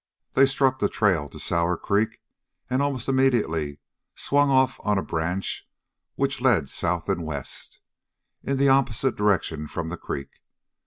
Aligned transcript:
They 0.31 0.47
struck 0.47 0.79
the 0.79 0.89
trail 0.89 1.29
to 1.29 1.39
Sour 1.39 1.77
Creek 1.77 2.21
and 2.71 2.81
almost 2.81 3.07
immediately 3.07 3.77
swung 4.15 4.49
off 4.49 4.79
on 4.83 4.97
a 4.97 5.03
branch 5.03 5.69
which 6.15 6.41
led 6.41 6.69
south 6.71 7.07
and 7.07 7.23
west, 7.23 7.79
in 8.41 8.57
the 8.57 8.67
opposite 8.67 9.15
direction 9.15 9.67
from 9.67 9.89
the 9.89 9.97
creek. 9.97 10.41